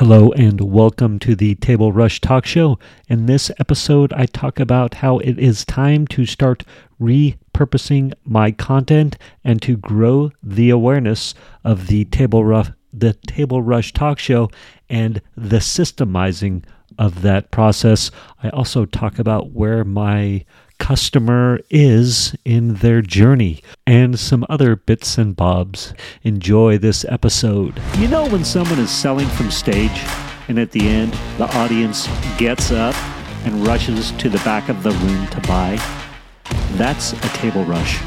[0.00, 2.78] Hello and welcome to the Table Rush Talk Show.
[3.10, 6.64] In this episode, I talk about how it is time to start
[6.98, 11.34] repurposing my content and to grow the awareness
[11.64, 14.48] of the Table Rush, the Table Rush Talk Show
[14.88, 16.64] and the systemizing
[16.98, 18.10] of that process.
[18.42, 20.46] I also talk about where my
[20.80, 25.94] customer is in their journey and some other bits and bobs.
[26.24, 27.80] Enjoy this episode.
[27.98, 30.02] You know, when someone is selling from stage
[30.48, 32.96] and at the end the audience gets up
[33.44, 35.78] and rushes to the back of the room to buy?
[36.72, 38.00] That's a table rush.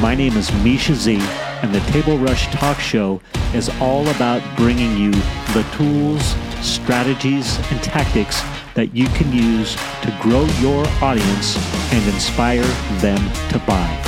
[0.00, 1.18] My name is Misha Z,
[1.62, 3.20] and the Table Rush Talk Show
[3.54, 5.12] is all about bringing you
[5.52, 8.40] the tools, strategies, and tactics
[8.74, 11.56] that you can use to grow your audience
[11.92, 12.62] and inspire
[13.00, 13.18] them
[13.50, 13.98] to buy.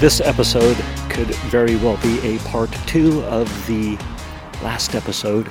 [0.00, 0.76] This episode
[1.08, 3.96] could very well be a part two of the
[4.62, 5.50] last episode.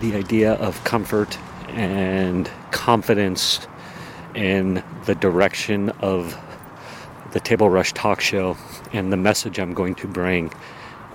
[0.00, 3.66] The idea of comfort and confidence
[4.34, 6.38] in the direction of
[7.32, 8.56] the Table Rush Talk Show
[8.92, 10.52] and the message I'm going to bring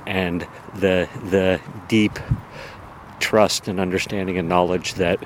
[0.05, 2.19] and the the deep
[3.19, 5.19] trust and understanding and knowledge that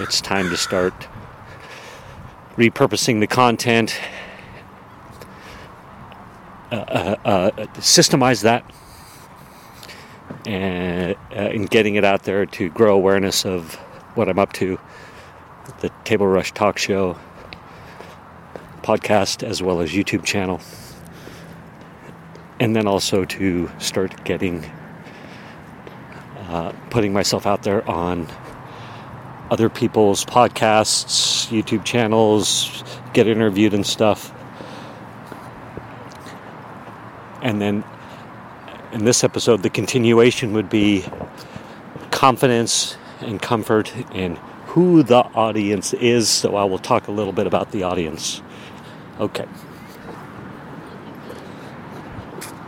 [0.00, 0.94] it's time to start
[2.56, 4.00] repurposing the content,
[6.70, 8.64] uh, uh, uh, systemize that,
[10.46, 13.74] and, uh, and getting it out there to grow awareness of
[14.14, 14.78] what I'm up to,
[15.80, 17.18] the Table Rush Talk Show
[18.82, 20.60] podcast, as well as YouTube channel,
[22.60, 24.64] and then also to start getting
[26.48, 28.28] uh, putting myself out there on
[29.50, 34.32] other people's podcasts, YouTube channels, get interviewed and stuff.
[37.42, 37.84] And then
[38.92, 41.04] in this episode, the continuation would be
[42.10, 46.28] confidence and comfort in who the audience is.
[46.28, 48.40] So I will talk a little bit about the audience.
[49.20, 49.46] Okay.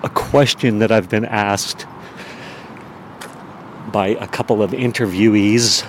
[0.03, 1.87] A question that I've been asked
[3.96, 5.82] by a couple of interviewees,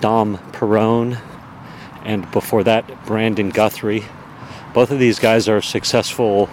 [0.00, 1.16] Dom Perrone,
[2.04, 4.02] and before that, Brandon Guthrie.
[4.72, 6.50] Both of these guys are successful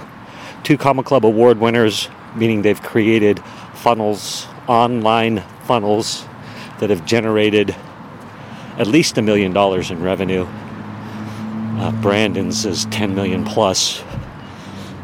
[0.61, 3.43] two Comma Club award winners, meaning they've created
[3.73, 6.23] funnels, online funnels
[6.79, 7.75] that have generated
[8.77, 10.45] at least a million dollars in revenue.
[11.79, 14.03] Uh, Brandon's is 10 million plus.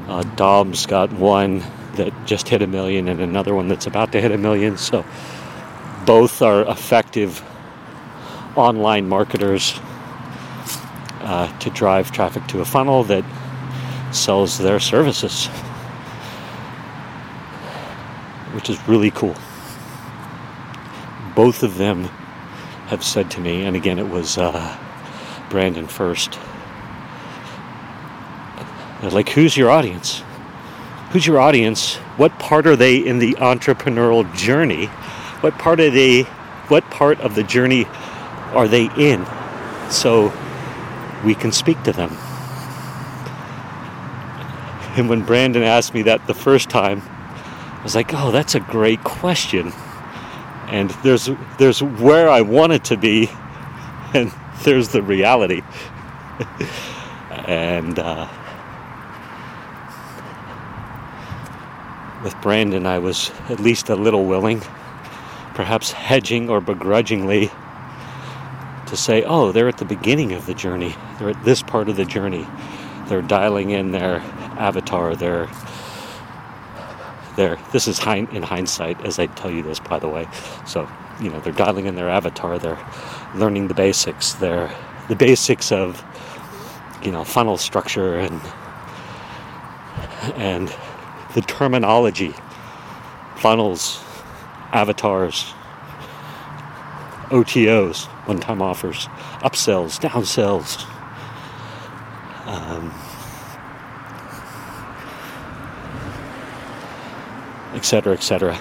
[0.07, 1.63] Uh, Dom's got one
[1.97, 4.77] that just hit a million and another one that's about to hit a million.
[4.77, 5.05] So
[6.05, 7.43] both are effective
[8.55, 9.79] online marketers
[11.21, 13.25] uh, to drive traffic to a funnel that
[14.13, 15.47] sells their services,
[18.53, 19.35] which is really cool.
[21.35, 22.05] Both of them
[22.87, 24.77] have said to me, and again, it was uh,
[25.49, 26.39] Brandon first.
[29.03, 30.23] Like, who's your audience?
[31.11, 31.95] Who's your audience?
[32.17, 34.87] What part are they in the entrepreneurial journey?
[35.41, 36.23] What part are they
[36.69, 37.85] what part of the journey
[38.53, 39.25] are they in?
[39.89, 40.33] So
[41.23, 42.11] we can speak to them.
[44.97, 48.59] And when Brandon asked me that the first time, I was like, "Oh, that's a
[48.59, 49.71] great question."
[50.67, 53.29] And there's there's where I want it to be,
[54.13, 55.61] and there's the reality.
[57.31, 58.27] and uh,
[62.23, 64.61] with Brandon, I was at least a little willing,
[65.53, 67.51] perhaps hedging or begrudgingly,
[68.87, 70.95] to say, oh, they're at the beginning of the journey.
[71.19, 72.47] They're at this part of the journey.
[73.07, 74.17] They're dialing in their
[74.57, 75.49] avatar, their
[77.35, 80.27] their this is in hindsight as I tell you this by the way.
[80.65, 80.89] So,
[81.21, 82.79] you know, they're dialing in their avatar, they're
[83.35, 84.71] learning the basics, they're
[85.07, 86.03] the basics of
[87.03, 88.41] you know, funnel structure and
[90.35, 90.75] and
[91.33, 92.33] the terminology,
[93.35, 94.03] funnels,
[94.71, 95.53] avatars,
[97.29, 99.07] OTOs, one time offers,
[99.41, 100.85] upsells, downsells.
[102.45, 102.93] Um,
[107.73, 108.59] etc., etc.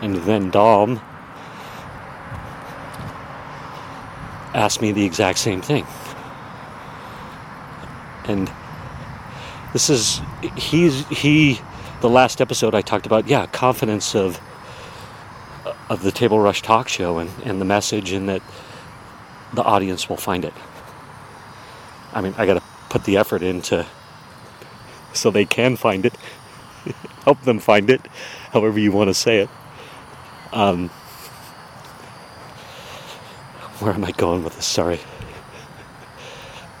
[0.00, 1.00] And then Dom
[4.54, 5.86] asked me the exact same thing.
[8.24, 8.50] And
[9.76, 10.22] this is
[10.56, 11.60] he's he
[12.00, 14.40] the last episode I talked about yeah confidence of
[15.90, 18.40] of the Table Rush talk show and, and the message and that
[19.52, 20.54] the audience will find it.
[22.14, 23.84] I mean I gotta put the effort into
[25.12, 26.14] so they can find it.
[27.26, 28.00] Help them find it,
[28.52, 29.50] however you want to say it.
[30.54, 30.88] Um,
[33.80, 34.64] where am I going with this?
[34.64, 35.00] Sorry.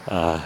[0.08, 0.40] Uh,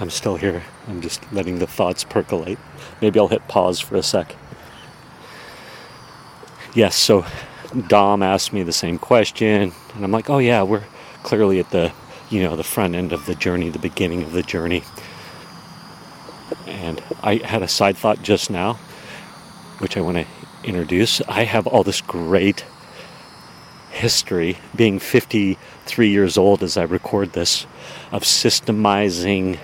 [0.00, 0.62] I'm still here.
[0.86, 2.58] I'm just letting the thoughts percolate.
[3.00, 4.34] Maybe I'll hit pause for a sec.
[6.74, 7.26] Yes, so
[7.88, 10.84] Dom asked me the same question, and I'm like, oh yeah, we're
[11.22, 11.92] clearly at the,
[12.30, 14.84] you know, the front end of the journey, the beginning of the journey.
[16.66, 18.74] And I had a side thought just now,
[19.78, 20.26] which I want to
[20.62, 21.20] introduce.
[21.22, 22.64] I have all this great
[23.90, 27.66] history, being 53 years old as I record this,
[28.12, 29.58] of systemizing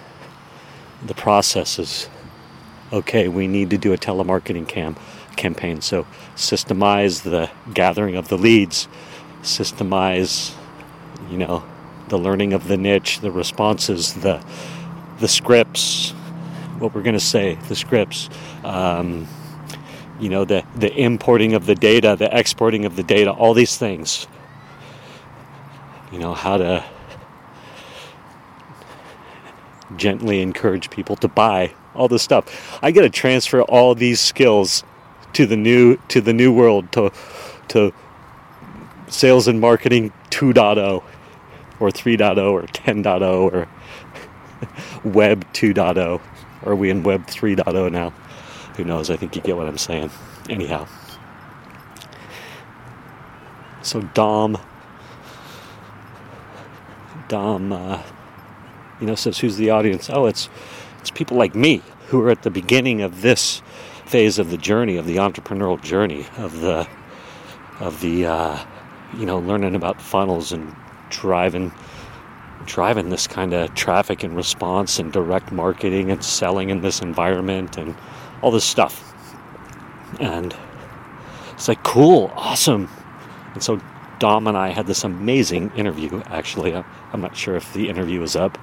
[1.04, 2.08] the processes.
[2.92, 4.96] Okay, we need to do a telemarketing cam
[5.36, 5.80] campaign.
[5.80, 6.06] So
[6.36, 8.88] systemize the gathering of the leads,
[9.42, 10.54] systemize,
[11.30, 11.64] you know,
[12.08, 14.44] the learning of the niche, the responses, the
[15.20, 16.10] the scripts,
[16.78, 18.28] what we're going to say, the scripts,
[18.62, 19.26] um,
[20.20, 23.76] you know, the the importing of the data, the exporting of the data, all these
[23.76, 24.26] things.
[26.12, 26.84] You know how to
[29.96, 32.78] gently encourage people to buy all this stuff.
[32.82, 34.84] I got to transfer all these skills
[35.34, 37.12] to the new to the new world to
[37.68, 37.92] to
[39.08, 41.02] sales and marketing 2.0
[41.80, 43.68] or 3.0 or 10.0 or
[45.04, 46.20] web 2.0
[46.64, 48.10] are we in web 3.0 now?
[48.76, 49.10] Who knows?
[49.10, 50.10] I think you get what i'm saying.
[50.48, 50.86] Anyhow.
[53.82, 54.58] So dom
[57.28, 58.02] dom uh,
[59.00, 60.10] you know says who's the audience?
[60.10, 60.48] Oh it's
[61.00, 63.62] it's people like me who are at the beginning of this
[64.06, 66.86] phase of the journey of the entrepreneurial journey of the
[67.80, 68.64] of the uh,
[69.16, 70.74] you know learning about funnels and
[71.10, 71.72] driving
[72.66, 77.76] driving this kind of traffic and response and direct marketing and selling in this environment
[77.76, 77.94] and
[78.42, 79.12] all this stuff.
[80.20, 80.56] And
[81.52, 82.88] it's like cool awesome.
[83.52, 83.80] And so
[84.24, 86.74] dom and i had this amazing interview actually.
[86.74, 88.56] I'm not sure if the interview is up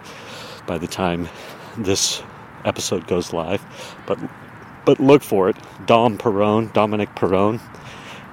[0.66, 1.30] by the time
[1.78, 2.24] this
[2.66, 3.63] episode goes live
[4.08, 4.18] but
[4.86, 5.56] but look for it.
[5.86, 7.62] Dom Perrone, Dominic Perrone,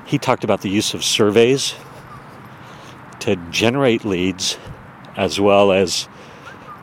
[0.06, 1.74] he talked about the use of surveys
[3.20, 4.56] to generate leads
[5.14, 6.08] as well as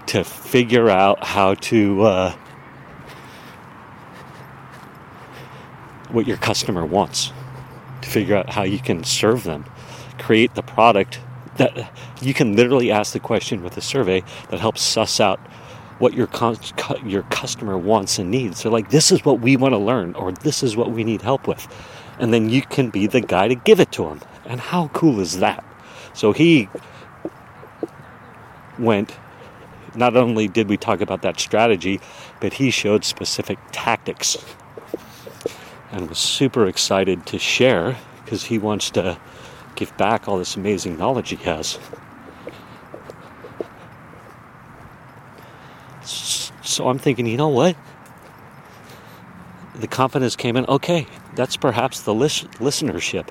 [0.05, 2.35] to figure out how to uh,
[6.09, 7.33] what your customer wants
[8.03, 9.65] to figure out how you can serve them
[10.15, 11.19] create the product
[11.57, 11.91] that
[12.21, 15.39] you can literally ask the question with a survey that helps suss out
[15.99, 16.57] what your con-
[17.05, 18.63] your customer wants and needs.
[18.63, 21.21] They're like, this is what we want to learn, or this is what we need
[21.21, 21.67] help with,
[22.19, 24.21] and then you can be the guy to give it to them.
[24.45, 25.63] And how cool is that?
[26.13, 26.67] So he
[28.77, 29.15] went.
[29.95, 32.01] Not only did we talk about that strategy,
[32.41, 34.35] but he showed specific tactics,
[35.89, 37.95] and was super excited to share
[38.25, 39.17] because he wants to
[39.75, 41.79] give back all this amazing knowledge he has.
[46.61, 47.75] So I'm thinking, you know what?
[49.75, 53.27] The confidence came in, okay, that's perhaps the lis- listenership.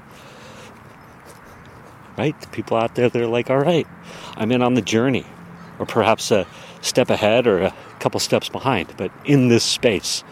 [2.17, 2.39] Right?
[2.41, 3.87] The people out there, they're like, all right,
[4.37, 5.27] I'm in on the journey.
[5.79, 6.47] Or perhaps a
[6.81, 10.23] step ahead or a couple steps behind, but in this space.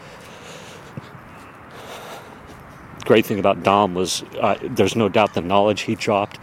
[3.05, 6.39] Great thing about Dom was uh, there's no doubt the knowledge he dropped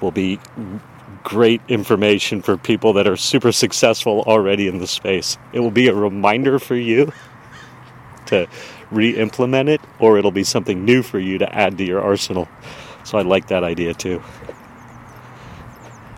[0.00, 0.40] will be
[1.22, 5.38] great information for people that are super successful already in the space.
[5.52, 7.12] It will be a reminder for you
[8.26, 8.48] to
[8.90, 12.48] re implement it, or it'll be something new for you to add to your arsenal.
[13.04, 14.22] So I like that idea too.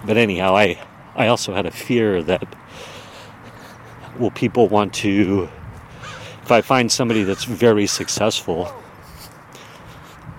[0.04, 0.78] But anyhow, I,
[1.14, 2.42] I also had a fear that
[4.18, 5.48] will people want to,
[6.42, 8.72] if I find somebody that's very successful,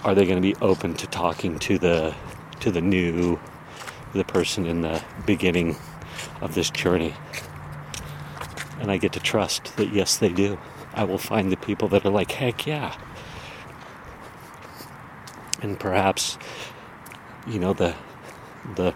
[0.04, 2.16] are they going to be open to talking to the
[2.60, 3.40] to the new
[4.14, 5.76] the person in the beginning
[6.42, 7.16] of this journey.
[8.80, 10.60] And I get to trust that, yes, they do.
[10.94, 12.96] I will find the people that are like, heck yeah.
[15.62, 16.38] And perhaps,
[17.48, 17.96] you know, the,
[18.76, 18.94] the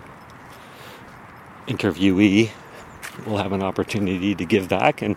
[1.67, 2.51] interviewee
[3.25, 5.15] will have an opportunity to give back and,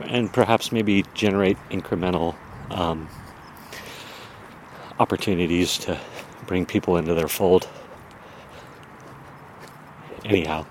[0.00, 2.34] and perhaps maybe generate incremental
[2.70, 3.08] um,
[5.00, 5.98] opportunities to
[6.46, 7.66] bring people into their fold.
[10.26, 10.66] Anyhow,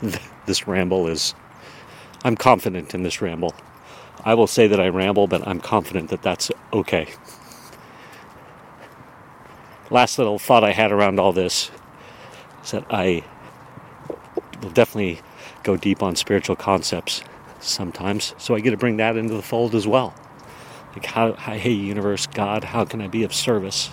[0.46, 1.34] this ramble is.
[2.24, 3.52] I'm confident in this ramble.
[4.24, 7.08] I will say that I ramble, but I'm confident that that's okay.
[9.90, 11.72] Last little thought I had around all this
[12.62, 13.24] is that I
[14.62, 15.20] will definitely
[15.64, 17.24] go deep on spiritual concepts
[17.58, 20.14] sometimes, so I get to bring that into the fold as well.
[20.92, 23.88] Like, how, hey, universe, God, how can I be of service?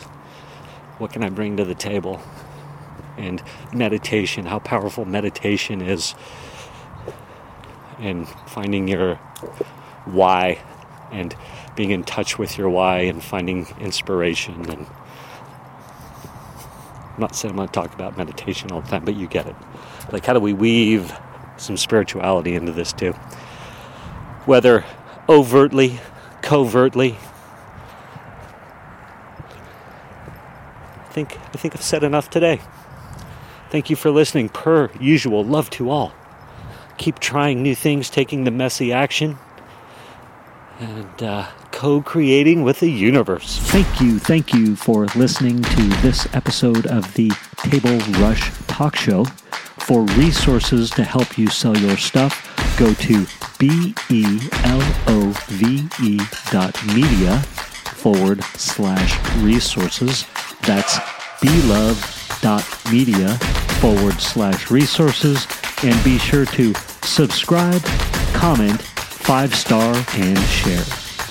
[0.98, 2.22] What can I bring to the table?
[3.18, 3.42] And
[3.74, 6.16] meditation, how powerful meditation is,
[8.00, 9.16] and finding your
[10.06, 10.62] why
[11.12, 11.36] and
[11.76, 14.88] being in touch with your why and finding inspiration and
[17.20, 19.46] I'm not saying I'm going to talk about meditation all the time, but you get
[19.46, 19.56] it.
[20.10, 21.14] Like, how do we weave
[21.58, 23.12] some spirituality into this too?
[24.46, 24.86] Whether
[25.28, 26.00] overtly,
[26.50, 27.16] covertly.
[30.98, 32.60] I think I think I've said enough today.
[33.70, 34.50] Thank you for listening.
[34.50, 36.12] Per usual, love to all.
[36.98, 39.38] Keep trying new things, taking the messy action,
[40.80, 43.60] and uh, co creating with the universe.
[43.60, 49.26] Thank you, thank you for listening to this episode of the Table Rush Talk Show.
[49.78, 55.86] For resources to help you sell your stuff, go to B E L O V
[56.02, 56.18] E
[56.50, 57.40] dot media
[58.00, 60.26] forward slash resources.
[60.62, 60.98] That's
[61.42, 62.00] belove
[62.42, 63.38] dot media
[63.82, 65.46] forward slash resources.
[65.84, 67.82] And be sure to subscribe,
[68.34, 70.84] comment, five star, and share.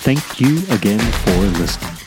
[0.04, 1.97] Thank you again for listening.